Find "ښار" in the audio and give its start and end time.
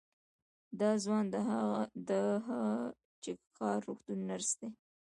3.55-3.77